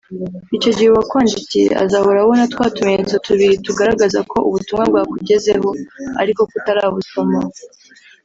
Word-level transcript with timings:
Icyo 0.55 0.71
gihe 0.75 0.89
uwakwandikiye 0.91 1.67
azahora 1.83 2.17
abona 2.21 2.43
twa 2.53 2.65
tumenyetso 2.75 3.15
tubiri 3.25 3.55
√√ 3.59 3.61
tugaragaza 3.65 4.19
ko 4.31 4.37
ubutumwa 4.47 4.83
bwakugezeho 4.91 5.69
ariko 6.21 6.41
ko 6.49 6.51
utarabusoma 6.59 7.39